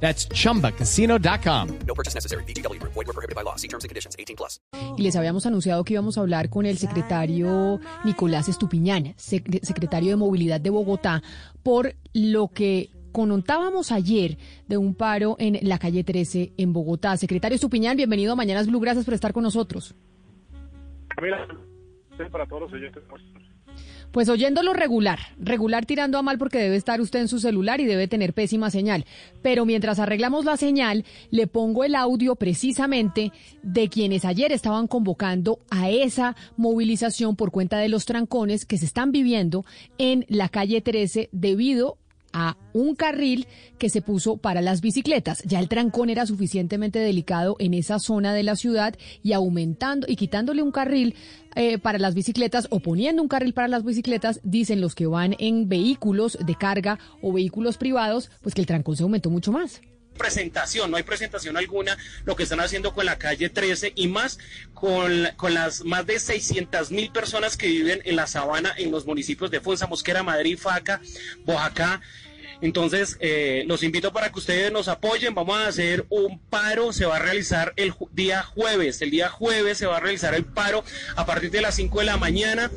[0.00, 1.68] That's chumbacasino.com.
[1.86, 2.44] No purchase necessary.
[2.44, 2.78] BGW.
[2.82, 3.56] Void were prohibited by law.
[3.56, 4.14] See terms and conditions.
[4.18, 4.60] 18 plus.
[4.98, 10.10] Y les habíamos anunciado que íbamos a hablar con el secretario Nicolás Estupiñán, sec- secretario
[10.10, 11.22] de Movilidad de Bogotá,
[11.62, 14.36] por lo que contábamos ayer
[14.68, 17.16] de un paro en la calle 13 en Bogotá.
[17.16, 19.94] Secretario Estupiñán, bienvenido a Mañanas Blue, gracias por estar con nosotros.
[21.08, 21.46] Camila,
[22.30, 23.02] para todos los oyentes.
[24.16, 27.84] Pues oyéndolo regular, regular tirando a mal porque debe estar usted en su celular y
[27.84, 29.04] debe tener pésima señal.
[29.42, 33.30] Pero mientras arreglamos la señal, le pongo el audio precisamente
[33.62, 38.86] de quienes ayer estaban convocando a esa movilización por cuenta de los trancones que se
[38.86, 39.66] están viviendo
[39.98, 41.98] en la calle 13 debido
[42.38, 43.46] a un carril
[43.78, 45.42] que se puso para las bicicletas.
[45.44, 50.16] Ya el trancón era suficientemente delicado en esa zona de la ciudad y aumentando y
[50.16, 51.14] quitándole un carril
[51.54, 55.34] eh, para las bicicletas o poniendo un carril para las bicicletas, dicen los que van
[55.38, 59.80] en vehículos de carga o vehículos privados, pues que el trancón se aumentó mucho más
[60.16, 64.38] presentación, no hay presentación alguna, lo que están haciendo con la calle 13 y más
[64.74, 69.06] con, con las más de 600 mil personas que viven en la sabana en los
[69.06, 71.00] municipios de Fonsa, Mosquera, Madrid, Faca,
[71.44, 72.00] Oaxaca.
[72.60, 75.34] Entonces, eh, los invito para que ustedes nos apoyen.
[75.34, 76.92] Vamos a hacer un paro.
[76.92, 79.02] Se va a realizar el día jueves.
[79.02, 80.84] El día jueves se va a realizar el paro
[81.16, 82.70] a partir de las 5 de la mañana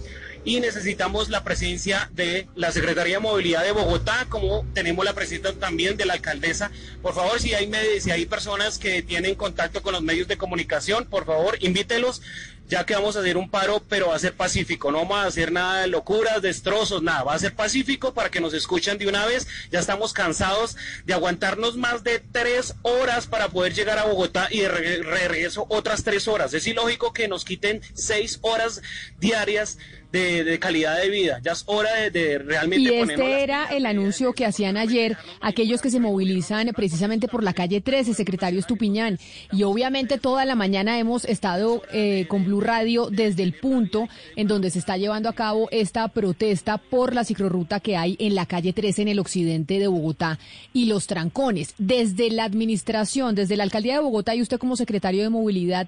[0.46, 5.54] y necesitamos la presencia de la Secretaría de Movilidad de Bogotá, como tenemos la presencia
[5.54, 6.72] también de la alcaldesa.
[7.02, 11.06] Por favor, si hay, si hay personas que tienen contacto con los medios de comunicación,
[11.06, 12.22] por favor, invítelos,
[12.70, 15.26] ya que vamos a hacer un paro, pero va a ser pacífico, no vamos a
[15.26, 19.08] hacer nada de locuras, destrozos, nada, va a ser pacífico para que nos escuchen de
[19.08, 19.48] una vez.
[19.72, 24.60] Ya estamos cansados de aguantarnos más de tres horas para poder llegar a Bogotá y
[24.60, 26.54] de re- regreso otras tres horas.
[26.54, 28.82] Es ilógico que nos quiten seis horas
[29.20, 29.78] diarias
[30.12, 31.40] de, de calidad de vida.
[31.44, 35.82] Ya es hora de, de realmente Y este era el anuncio que hacían ayer aquellos
[35.84, 39.20] que se movilizan precisamente por la calle 13, secretario Estupiñán.
[39.52, 44.48] Y obviamente toda la mañana hemos estado eh, con Blue Radio desde el punto en
[44.48, 48.46] donde se está llevando a cabo esta protesta por la ciclorruta que hay en la
[48.46, 50.40] calle 13 en el occidente de Bogotá
[50.74, 51.74] y los trancones.
[51.78, 55.88] Desde la administración, desde la alcaldía de Bogotá y usted como secretario de movilidad,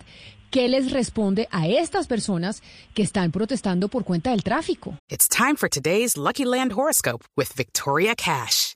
[0.50, 2.62] ¿qué les responde a estas personas
[2.94, 4.98] que están protestando por cuenta del tráfico?
[5.10, 8.76] It's time for today's Lucky Land horoscope with Victoria Cash.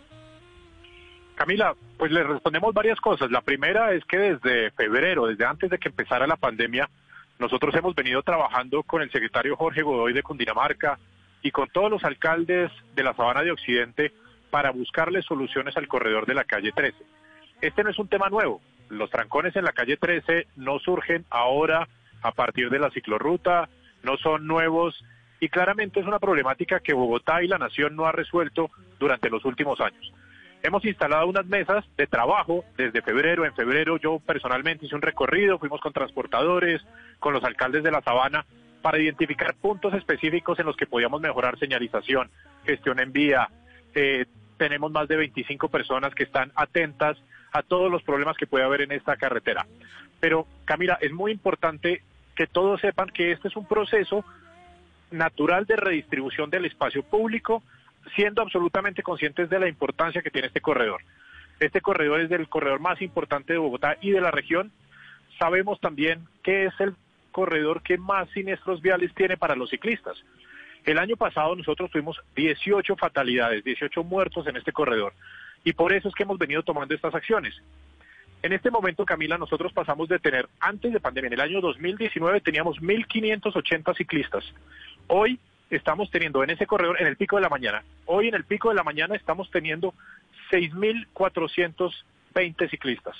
[1.35, 3.31] Camila, pues le respondemos varias cosas.
[3.31, 6.89] La primera es que desde febrero, desde antes de que empezara la pandemia,
[7.39, 10.99] nosotros hemos venido trabajando con el secretario Jorge Godoy de Cundinamarca
[11.41, 14.11] y con todos los alcaldes de la Sabana de Occidente
[14.51, 16.97] para buscarle soluciones al corredor de la calle 13.
[17.61, 18.61] Este no es un tema nuevo.
[18.89, 21.87] Los trancones en la calle 13 no surgen ahora
[22.21, 23.69] a partir de la ciclorruta,
[24.03, 25.03] no son nuevos
[25.39, 29.43] y claramente es una problemática que Bogotá y la Nación no ha resuelto durante los
[29.45, 30.13] últimos años.
[30.63, 33.45] Hemos instalado unas mesas de trabajo desde febrero.
[33.45, 36.81] En febrero yo personalmente hice un recorrido, fuimos con transportadores,
[37.19, 38.45] con los alcaldes de la Sabana,
[38.81, 42.29] para identificar puntos específicos en los que podíamos mejorar señalización,
[42.65, 43.49] gestión en vía.
[43.95, 44.25] Eh,
[44.57, 47.17] tenemos más de 25 personas que están atentas
[47.51, 49.65] a todos los problemas que puede haber en esta carretera.
[50.19, 52.03] Pero Camila, es muy importante
[52.35, 54.23] que todos sepan que este es un proceso
[55.09, 57.63] natural de redistribución del espacio público,
[58.15, 61.01] siendo absolutamente conscientes de la importancia que tiene este corredor.
[61.59, 64.71] Este corredor es el corredor más importante de Bogotá y de la región.
[65.37, 66.95] Sabemos también que es el
[67.31, 70.17] corredor que más siniestros viales tiene para los ciclistas.
[70.85, 75.13] El año pasado nosotros tuvimos 18 fatalidades, 18 muertos en este corredor.
[75.63, 77.53] Y por eso es que hemos venido tomando estas acciones.
[78.41, 82.41] En este momento, Camila, nosotros pasamos de tener, antes de pandemia, en el año 2019
[82.41, 84.43] teníamos 1.580 ciclistas.
[85.05, 85.39] Hoy
[85.71, 88.69] estamos teniendo en ese corredor, en el pico de la mañana, hoy en el pico
[88.69, 89.95] de la mañana estamos teniendo
[90.51, 93.15] 6.420 ciclistas.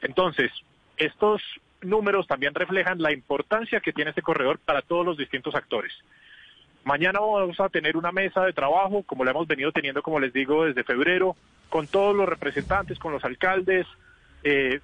[0.00, 0.50] Entonces,
[0.96, 1.40] estos
[1.82, 5.92] números también reflejan la importancia que tiene este corredor para todos los distintos actores.
[6.84, 10.32] Mañana vamos a tener una mesa de trabajo, como la hemos venido teniendo, como les
[10.32, 11.36] digo, desde febrero,
[11.68, 13.86] con todos los representantes, con los alcaldes,
[14.42, 14.80] eh,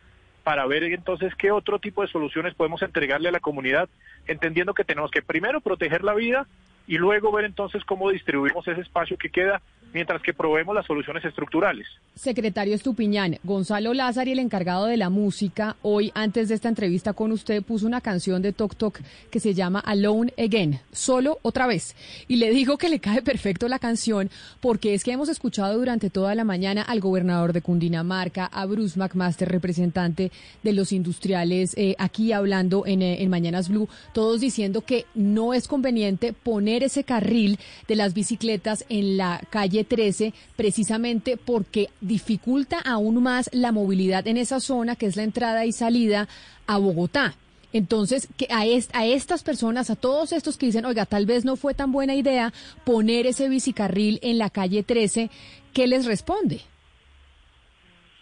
[0.48, 3.86] para ver entonces qué otro tipo de soluciones podemos entregarle a la comunidad,
[4.26, 6.46] entendiendo que tenemos que primero proteger la vida
[6.86, 9.60] y luego ver entonces cómo distribuimos ese espacio que queda
[9.92, 11.86] mientras que probemos las soluciones estructurales.
[12.14, 17.32] Secretario Estupiñán, Gonzalo Lázaro, el encargado de la música, hoy antes de esta entrevista con
[17.32, 18.98] usted puso una canción de Tok Tok
[19.30, 21.94] que se llama Alone Again, solo otra vez.
[22.26, 24.30] Y le digo que le cae perfecto la canción
[24.60, 28.98] porque es que hemos escuchado durante toda la mañana al gobernador de Cundinamarca, a Bruce
[28.98, 30.32] McMaster, representante
[30.62, 35.54] de los industriales, eh, aquí hablando en, eh, en Mañanas Blue, todos diciendo que no
[35.54, 42.78] es conveniente poner ese carril de las bicicletas en la calle 13 precisamente porque dificulta
[42.80, 46.28] aún más la movilidad en esa zona que es la entrada y salida
[46.66, 47.34] a Bogotá.
[47.72, 48.60] Entonces, que a,
[48.98, 52.14] a estas personas, a todos estos que dicen, oiga, tal vez no fue tan buena
[52.14, 52.52] idea
[52.84, 55.30] poner ese bicicarril en la calle 13,
[55.74, 56.62] ¿qué les responde?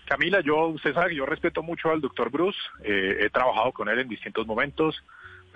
[0.07, 3.89] Camila, yo, usted sabe que yo respeto mucho al doctor Bruce, eh, he trabajado con
[3.89, 5.03] él en distintos momentos,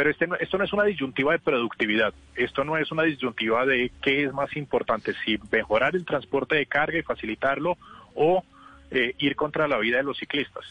[0.00, 3.93] pero este esto no es una disyuntiva de productividad, esto no es una disyuntiva de
[4.00, 7.76] qué es más importante, si mejorar el transporte de carga y facilitarlo
[8.14, 8.43] o
[8.91, 10.64] eh, ir contra la vida de los ciclistas.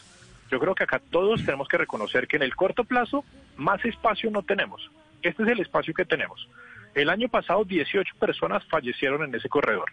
[0.50, 3.24] Yo creo que acá todos tenemos que reconocer que en el corto plazo
[3.56, 4.90] más espacio no tenemos.
[5.22, 6.48] Este es el espacio que tenemos.
[6.96, 9.92] El año pasado 18 personas fallecieron en ese corredor.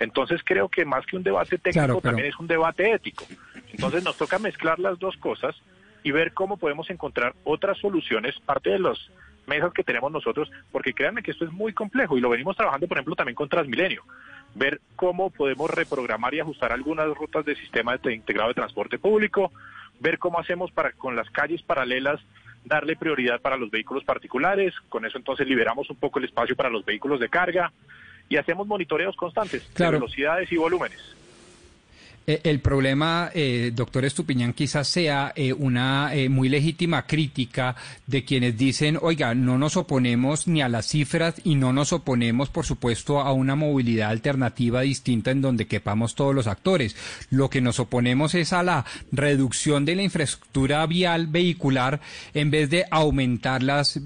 [0.00, 3.24] Entonces creo que más que un debate técnico también es un debate ético.
[3.72, 5.56] Entonces nos toca mezclar las dos cosas
[6.02, 9.10] y ver cómo podemos encontrar otras soluciones, parte de los
[9.46, 12.86] mesas que tenemos nosotros, porque créanme que esto es muy complejo y lo venimos trabajando,
[12.86, 14.02] por ejemplo, también con Transmilenio.
[14.54, 19.52] Ver cómo podemos reprogramar y ajustar algunas rutas del sistema de integrado de transporte público,
[19.98, 22.20] ver cómo hacemos para con las calles paralelas
[22.64, 26.70] darle prioridad para los vehículos particulares, con eso entonces liberamos un poco el espacio para
[26.70, 27.72] los vehículos de carga
[28.28, 31.16] y hacemos monitoreos constantes de velocidades y volúmenes.
[32.30, 37.74] Eh, el problema, eh, doctor Estupiñán, quizás sea eh, una muy legítima crítica
[38.06, 42.48] de quienes dicen, oiga, no nos oponemos ni a las cifras y no nos oponemos,
[42.48, 46.94] por supuesto, a una movilidad alternativa distinta en donde quepamos todos los actores.
[47.30, 52.00] Lo que nos oponemos es a la reducción de la infraestructura vial vehicular
[52.32, 53.98] en vez de aumentar las,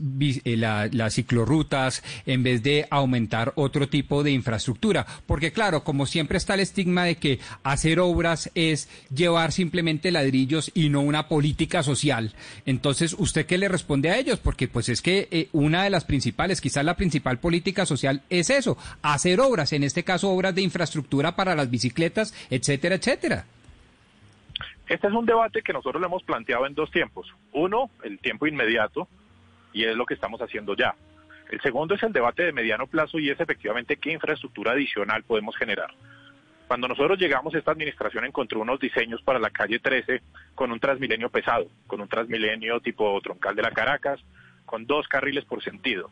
[0.93, 5.07] las ciclorrutas, en vez de aumentar otro tipo de infraestructura.
[5.27, 8.14] Porque claro, como siempre está el estigma de que hacer obras
[8.55, 12.33] es llevar simplemente ladrillos y no una política social.
[12.67, 14.39] Entonces, ¿usted qué le responde a ellos?
[14.39, 18.51] Porque pues es que eh, una de las principales, quizás la principal política social es
[18.51, 23.45] eso, hacer obras, en este caso obras de infraestructura para las bicicletas, etcétera, etcétera.
[24.89, 27.27] Este es un debate que nosotros le hemos planteado en dos tiempos.
[27.53, 29.09] Uno, el tiempo inmediato,
[29.73, 30.95] y es lo que estamos haciendo ya.
[31.51, 35.57] El segundo es el debate de mediano plazo y es efectivamente qué infraestructura adicional podemos
[35.57, 35.91] generar.
[36.67, 40.23] Cuando nosotros llegamos, esta administración encontró unos diseños para la calle 13
[40.55, 44.21] con un transmilenio pesado, con un transmilenio tipo troncal de la Caracas,
[44.65, 46.11] con dos carriles por sentido.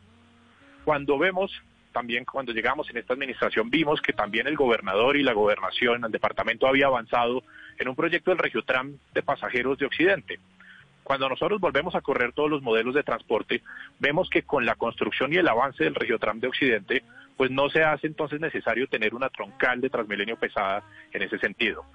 [0.85, 1.51] Cuando vemos,
[1.91, 6.11] también cuando llegamos en esta administración, vimos que también el gobernador y la gobernación, el
[6.11, 7.43] departamento había avanzado
[7.79, 10.39] en un proyecto del Regiotram de pasajeros de Occidente.
[11.03, 13.61] Cuando nosotros volvemos a correr todos los modelos de transporte,
[13.99, 17.03] vemos que con la construcción y el avance del Regiotram de Occidente,
[17.37, 21.85] pues no se hace entonces necesario tener una troncal de Transmilenio pesada en ese sentido.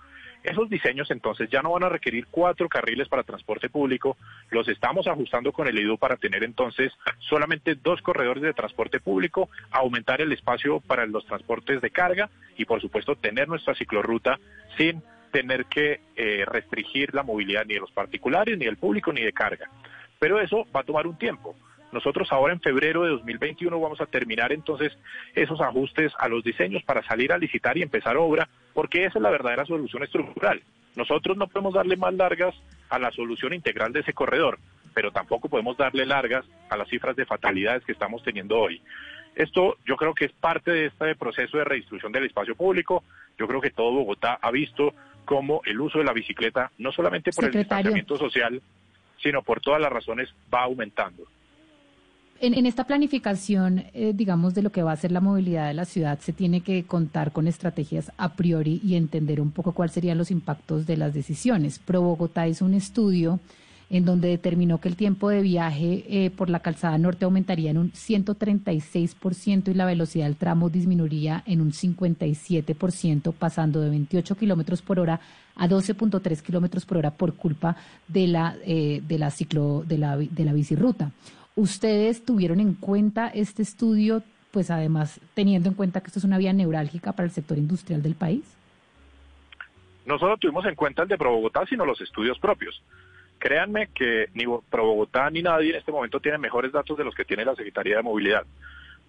[0.42, 4.16] Esos diseños entonces ya no van a requerir cuatro carriles para transporte público,
[4.50, 9.50] los estamos ajustando con el IDU para tener entonces solamente dos corredores de transporte público,
[9.70, 14.38] aumentar el espacio para los transportes de carga y por supuesto tener nuestra ciclorruta
[14.76, 19.22] sin tener que eh, restringir la movilidad ni de los particulares, ni del público, ni
[19.22, 19.68] de carga.
[20.18, 21.54] Pero eso va a tomar un tiempo.
[21.92, 24.92] Nosotros ahora en febrero de 2021 vamos a terminar entonces
[25.34, 29.22] esos ajustes a los diseños para salir a licitar y empezar obra, porque esa es
[29.22, 30.62] la verdadera solución estructural.
[30.96, 32.54] Nosotros no podemos darle más largas
[32.90, 34.58] a la solución integral de ese corredor,
[34.94, 38.82] pero tampoco podemos darle largas a las cifras de fatalidades que estamos teniendo hoy.
[39.34, 43.04] Esto yo creo que es parte de este proceso de redistribución del espacio público.
[43.38, 44.92] Yo creo que todo Bogotá ha visto
[45.24, 48.60] cómo el uso de la bicicleta, no solamente por el distanciamiento social,
[49.22, 51.24] sino por todas las razones, va aumentando.
[52.40, 55.84] En, esta planificación, eh, digamos, de lo que va a ser la movilidad de la
[55.84, 60.18] ciudad, se tiene que contar con estrategias a priori y entender un poco cuáles serían
[60.18, 61.80] los impactos de las decisiones.
[61.80, 63.40] Pro Bogotá hizo un estudio
[63.90, 67.78] en donde determinó que el tiempo de viaje eh, por la calzada norte aumentaría en
[67.78, 74.80] un 136% y la velocidad del tramo disminuiría en un 57%, pasando de 28 kilómetros
[74.82, 75.20] por hora
[75.56, 77.76] a 12.3 kilómetros por hora por culpa
[78.06, 81.10] de la, eh, de la ciclo, de la, de la bicirruta.
[81.58, 84.22] ¿Ustedes tuvieron en cuenta este estudio,
[84.52, 88.00] pues además teniendo en cuenta que esto es una vía neurálgica para el sector industrial
[88.00, 88.44] del país?
[90.06, 92.80] No solo tuvimos en cuenta el de Pro Bogotá, sino los estudios propios.
[93.40, 97.12] Créanme que ni Pro Bogotá ni nadie en este momento tiene mejores datos de los
[97.12, 98.46] que tiene la Secretaría de Movilidad.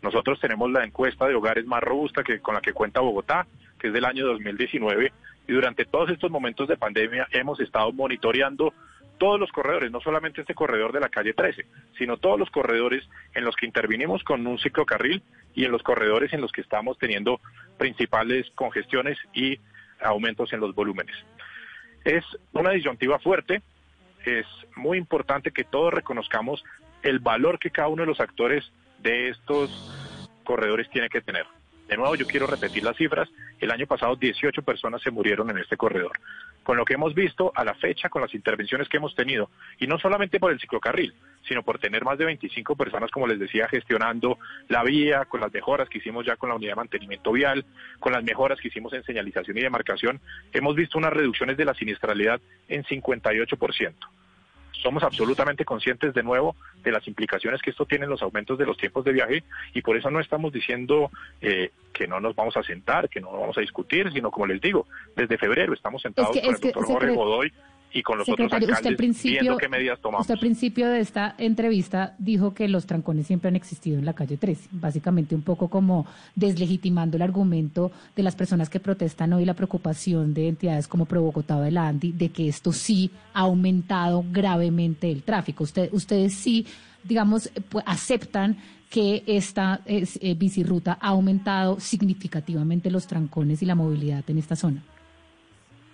[0.01, 3.45] Nosotros tenemos la encuesta de hogares más robusta que con la que cuenta Bogotá,
[3.77, 5.13] que es del año 2019,
[5.47, 8.73] y durante todos estos momentos de pandemia hemos estado monitoreando
[9.19, 11.65] todos los corredores, no solamente este corredor de la calle 13,
[11.97, 15.21] sino todos los corredores en los que intervinimos con un ciclocarril
[15.53, 17.39] y en los corredores en los que estamos teniendo
[17.77, 19.59] principales congestiones y
[20.01, 21.15] aumentos en los volúmenes.
[22.03, 22.23] Es
[22.53, 23.61] una disyuntiva fuerte,
[24.25, 24.45] es
[24.75, 26.63] muy importante que todos reconozcamos
[27.03, 29.69] el valor que cada uno de los actores de estos
[30.43, 31.45] corredores tiene que tener.
[31.89, 33.27] De nuevo, yo quiero repetir las cifras.
[33.59, 36.11] El año pasado 18 personas se murieron en este corredor.
[36.61, 39.87] Con lo que hemos visto a la fecha, con las intervenciones que hemos tenido, y
[39.87, 41.15] no solamente por el ciclocarril,
[41.47, 45.51] sino por tener más de 25 personas, como les decía, gestionando la vía, con las
[45.51, 47.65] mejoras que hicimos ya con la unidad de mantenimiento vial,
[47.99, 50.21] con las mejoras que hicimos en señalización y demarcación,
[50.53, 53.95] hemos visto unas reducciones de la siniestralidad en 58%
[54.81, 58.65] somos absolutamente conscientes de nuevo de las implicaciones que esto tiene en los aumentos de
[58.65, 59.43] los tiempos de viaje
[59.73, 63.31] y por eso no estamos diciendo eh, que no nos vamos a sentar, que no
[63.31, 67.11] vamos a discutir, sino como les digo, desde febrero estamos sentados con el doctor Jorge
[67.11, 67.53] Godoy
[67.91, 70.21] y con los otros alcaldes usted al principio, viendo qué medidas tomamos.
[70.21, 74.13] Usted al principio de esta entrevista dijo que los trancones siempre han existido en la
[74.13, 76.05] calle 13, básicamente un poco como
[76.35, 81.21] deslegitimando el argumento de las personas que protestan hoy la preocupación de entidades como Pro
[81.21, 85.63] Bogotá o la ANDI de que esto sí ha aumentado gravemente el tráfico.
[85.63, 86.65] Usted, ustedes sí,
[87.03, 88.57] digamos, pues, aceptan
[88.89, 94.83] que esta eh, bicirruta ha aumentado significativamente los trancones y la movilidad en esta zona.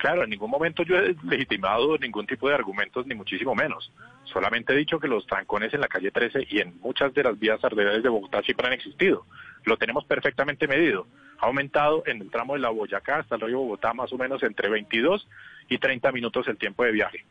[0.06, 3.92] Claro, en ningún momento yo he legitimado ningún tipo de argumentos, ni muchísimo menos.
[4.26, 7.40] Solamente he dicho que los trancones en la calle 13 y en muchas de las
[7.40, 9.26] vías arteriales de Bogotá siempre han existido.
[9.64, 11.08] Lo tenemos perfectamente medido.
[11.40, 14.44] Ha aumentado en el tramo de la Boyacá hasta el río Bogotá más o menos
[14.44, 15.28] entre 22
[15.70, 17.26] y 30 minutos el tiempo de viaje.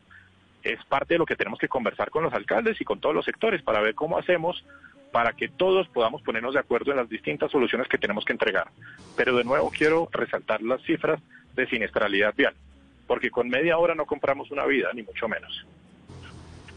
[0.61, 3.23] Es parte de lo que tenemos que conversar con los alcaldes y con todos los
[3.23, 4.65] sectores para ver cómo hacemos
[5.13, 8.67] para que todos podamos ponernos de acuerdo en las distintas soluciones que tenemos que entregar.
[9.15, 11.21] Pero de nuevo quiero resaltar las cifras
[11.55, 12.53] de siniestralidad vial,
[13.07, 15.65] porque con media hora no compramos una vida, ni mucho menos.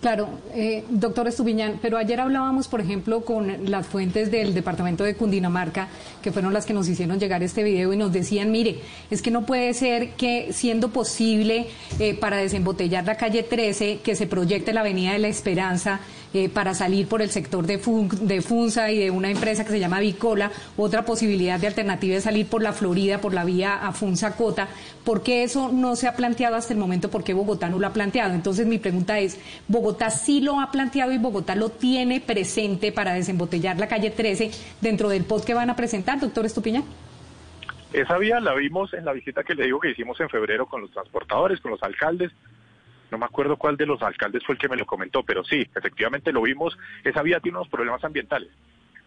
[0.00, 5.16] Claro, eh, doctor Estupiñán, pero ayer hablábamos, por ejemplo, con las fuentes del departamento de
[5.16, 5.88] Cundinamarca,
[6.22, 8.78] que fueron las que nos hicieron llegar este video y nos decían, mire,
[9.10, 11.66] es que no puede ser que siendo posible
[11.98, 15.98] eh, para desembotellar la calle 13, que se proyecte la Avenida de la Esperanza,
[16.34, 17.78] eh, para salir por el sector de,
[18.20, 20.50] de Funza y de una empresa que se llama Bicola.
[20.76, 24.68] Otra posibilidad de alternativa es salir por la Florida, por la vía a Funza Cota.
[25.04, 27.10] ¿Por qué eso no se ha planteado hasta el momento?
[27.10, 28.34] ¿Por qué Bogotá no lo ha planteado?
[28.34, 33.14] Entonces mi pregunta es, ¿Bogotá sí lo ha planteado y Bogotá lo tiene presente para
[33.14, 36.82] desembotellar la calle 13 dentro del POT que van a presentar, doctor Estupiña?
[37.92, 40.82] Esa vía la vimos en la visita que le digo que hicimos en febrero con
[40.82, 42.32] los transportadores, con los alcaldes,
[43.10, 45.66] no me acuerdo cuál de los alcaldes fue el que me lo comentó, pero sí,
[45.74, 48.50] efectivamente lo vimos, esa vía tiene unos problemas ambientales.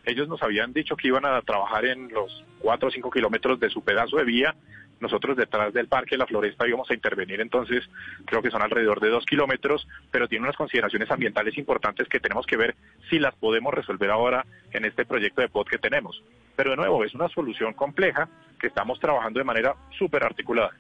[0.04, 3.70] Ellos nos habían dicho que iban a trabajar en los cuatro o cinco kilómetros de
[3.70, 4.56] su pedazo de vía.
[5.00, 7.88] Nosotros detrás del parque La Floresta íbamos a intervenir, entonces
[8.26, 12.46] creo que son alrededor de dos kilómetros, pero tiene unas consideraciones ambientales importantes que tenemos
[12.46, 12.76] que ver
[13.10, 16.24] si las podemos resolver ahora en este proyecto de POT que tenemos.
[16.56, 18.28] Pero de nuevo, es una solución compleja
[18.60, 20.72] que estamos trabajando de manera súper articulada.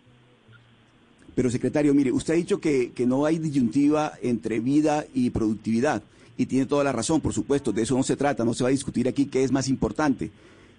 [1.36, 6.04] Pero secretario, mire, usted ha dicho que, no hay disyuntiva entre vida y productividad.
[6.38, 8.70] Y tiene toda la razón, por supuesto, de eso no se trata, no se va
[8.70, 10.32] a discutir aquí qué es más importante.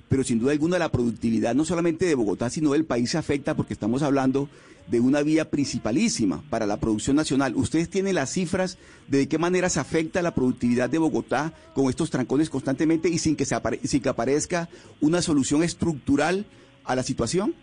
[0.09, 3.55] Pero sin duda alguna la productividad, no solamente de Bogotá, sino del país se afecta
[3.55, 4.49] porque estamos hablando
[4.89, 7.55] de una vía principalísima para la producción nacional.
[7.57, 8.79] ¿Ustedes tienen las cifras
[9.09, 13.37] de, qué manera se afecta la productividad de Bogotá con estos trancones constantemente y sin
[13.37, 14.69] que, se sin que aparezca
[15.01, 16.45] una solución estructural
[16.85, 17.55] a la situación?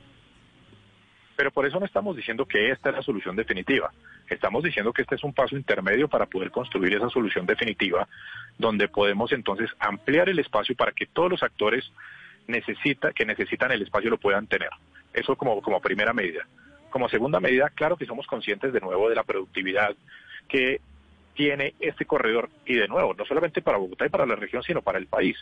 [1.39, 3.93] Pero por eso no estamos diciendo que esta es la solución definitiva.
[4.29, 8.09] Estamos diciendo que este es un paso intermedio para poder construir esa solución definitiva,
[8.57, 11.89] donde podemos entonces ampliar el espacio para que todos los actores
[12.47, 14.67] necesita, que necesitan el espacio lo puedan tener.
[15.13, 16.45] Eso como, como primera medida.
[16.89, 19.95] Como segunda medida, claro que somos conscientes de nuevo de la productividad
[20.49, 20.81] que
[21.35, 24.81] tiene este corredor y de nuevo, no solamente para Bogotá y para la región, sino
[24.81, 25.37] para el país.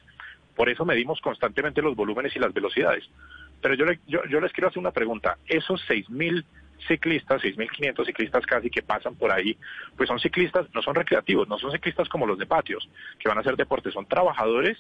[0.56, 3.10] Por eso medimos constantemente los volúmenes y las velocidades.
[3.62, 5.38] Pero yo, yo, les quiero hacer una pregunta.
[5.48, 6.44] Esos 6.000
[6.88, 9.58] ciclistas, 6.500 ciclistas casi que pasan por ahí,
[9.96, 12.88] pues son ciclistas, no son recreativos, no son ciclistas como los de patios,
[13.20, 14.78] que van a hacer deporte, son trabajadores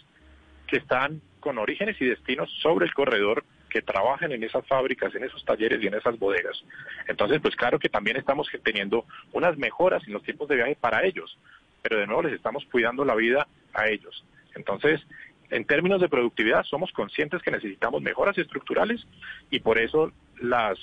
[0.67, 5.23] que están con orígenes y destinos sobre el corredor, que trabajan en esas fábricas, en
[5.23, 6.63] esos talleres y en esas bodegas.
[7.07, 11.05] Entonces, pues claro que también estamos teniendo unas mejoras en los tiempos de viaje para
[11.05, 11.37] ellos,
[11.81, 14.25] pero de nuevo les estamos cuidando la vida a ellos.
[14.55, 15.01] Entonces,
[15.49, 19.05] en términos de productividad, somos conscientes que necesitamos mejoras estructurales
[19.49, 20.11] y por eso
[20.41, 20.77] las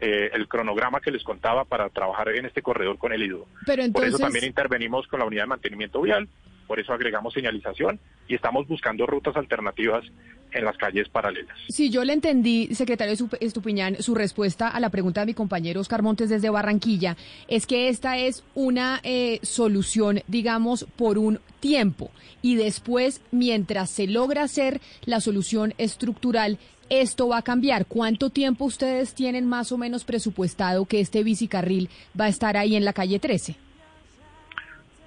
[0.00, 3.46] eh, el cronograma que les contaba para trabajar en este corredor con el IDO.
[3.92, 6.26] Por eso también intervenimos con la unidad de mantenimiento vial,
[6.66, 10.04] por eso agregamos señalización y estamos buscando rutas alternativas
[10.52, 11.56] en las calles paralelas.
[11.68, 16.02] Si yo le entendí, secretario Estupiñán, su respuesta a la pregunta de mi compañero Oscar
[16.02, 17.16] Montes desde Barranquilla,
[17.48, 22.10] es que esta es una eh, solución, digamos, por un tiempo
[22.42, 27.86] y después, mientras se logra hacer la solución estructural, esto va a cambiar.
[27.86, 31.88] ¿Cuánto tiempo ustedes tienen más o menos presupuestado que este bicicarril
[32.18, 33.56] va a estar ahí en la calle 13?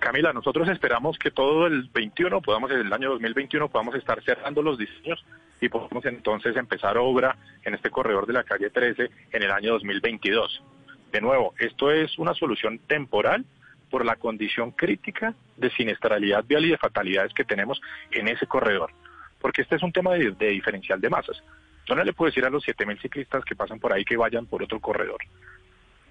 [0.03, 4.77] Camila, nosotros esperamos que todo el 21, podamos, el año 2021, podamos estar cerrando los
[4.77, 5.23] diseños
[5.61, 9.71] y podamos entonces empezar obra en este corredor de la calle 13 en el año
[9.71, 10.61] 2022.
[11.09, 13.45] De nuevo, esto es una solución temporal
[13.89, 17.79] por la condición crítica de siniestralidad vial y de fatalidades que tenemos
[18.11, 18.91] en ese corredor,
[19.39, 21.41] porque este es un tema de, de diferencial de masas.
[21.87, 24.47] Yo no le puedo decir a los 7.000 ciclistas que pasan por ahí que vayan
[24.47, 25.21] por otro corredor.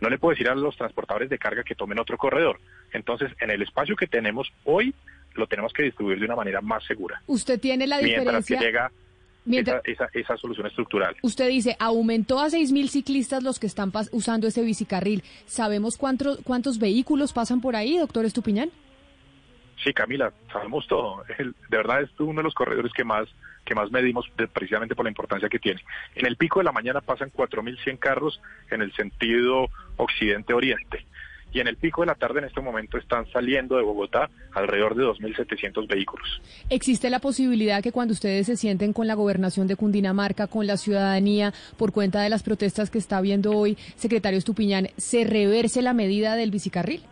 [0.02, 2.58] No le puedo decir a los transportadores de carga que tomen otro corredor.
[2.92, 4.92] Entonces, en el espacio que tenemos hoy,
[5.34, 7.22] lo tenemos que distribuir de una manera más segura.
[7.28, 8.90] Usted tiene la diferencia...
[9.44, 11.14] Mientras que llega esa, solución estructural.
[11.22, 15.22] Usted dice, aumentó a 6.000 ciclistas los que están usando ese bicicarril.
[15.46, 18.70] ¿Sabemos cuántos, cuántos vehículos pasan por ahí, doctor Estupiñán?
[19.84, 21.22] Sí, Camila, sabemos todo.
[21.38, 23.28] de verdad es uno de los corredores que más
[23.64, 25.80] que más medimos precisamente por la importancia que tiene.
[26.14, 28.40] En el pico de la mañana pasan 4.100 carros
[28.70, 31.06] en el sentido occidente-oriente.
[31.54, 34.94] Y en el pico de la tarde en este momento están saliendo de Bogotá alrededor
[34.94, 36.40] de 2.700 vehículos.
[36.70, 40.78] ¿Existe la posibilidad que cuando ustedes se sienten con la gobernación de Cundinamarca, con la
[40.78, 45.92] ciudadanía, por cuenta de las protestas que está viendo hoy, secretario Estupiñán, se reverse la
[45.92, 47.02] medida del bicicarril?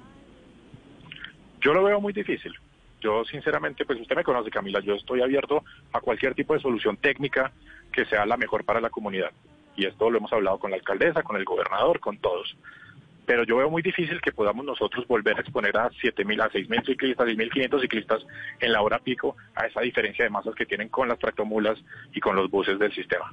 [1.61, 2.55] Yo lo veo muy difícil.
[3.01, 6.97] Yo sinceramente, pues usted me conoce Camila, yo estoy abierto a cualquier tipo de solución
[6.99, 7.53] técnica
[7.93, 9.33] que sea la mejor para la comunidad.
[9.77, 12.57] Y esto lo hemos hablado con la alcaldesa, con el gobernador, con todos.
[13.25, 16.85] Pero yo veo muy difícil que podamos nosotros volver a exponer a 7.000, a 6.000
[16.85, 18.27] ciclistas, 6.500 ciclistas
[18.59, 21.79] en la hora pico a esa diferencia de masas que tienen con las tractomulas
[22.13, 23.33] y con los buses del sistema.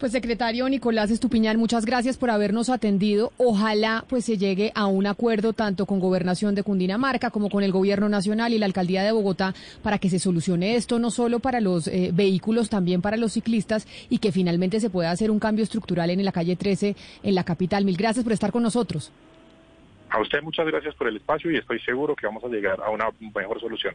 [0.00, 3.32] Pues secretario Nicolás Estupiñán, muchas gracias por habernos atendido.
[3.36, 7.70] Ojalá pues se llegue a un acuerdo tanto con Gobernación de Cundinamarca como con el
[7.70, 11.60] Gobierno Nacional y la Alcaldía de Bogotá para que se solucione esto no solo para
[11.60, 15.64] los eh, vehículos, también para los ciclistas y que finalmente se pueda hacer un cambio
[15.64, 17.84] estructural en la calle 13 en la capital.
[17.84, 19.12] Mil gracias por estar con nosotros.
[20.08, 22.88] A usted muchas gracias por el espacio y estoy seguro que vamos a llegar a
[22.88, 23.94] una mejor solución.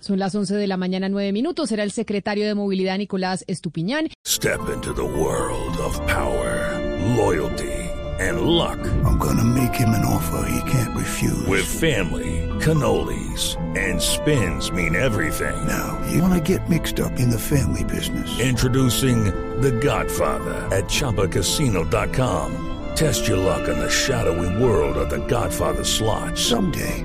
[0.00, 1.68] Son las 11 de la mañana, 9 minutos.
[1.68, 4.08] Será el secretario de Movilidad, Nicolás Estupiñán.
[4.26, 6.78] Step into the world of power,
[7.16, 7.76] loyalty
[8.18, 8.78] and luck.
[9.04, 11.46] I'm gonna make him an offer he can't refuse.
[11.46, 15.66] With family, cannolis and spins mean everything.
[15.66, 18.38] Now, you wanna get mixed up in the family business.
[18.40, 19.24] Introducing
[19.60, 22.62] The Godfather at ChumbaCasino.com.
[22.94, 26.38] Test your luck in the shadowy world of The Godfather slot.
[26.38, 27.04] Someday.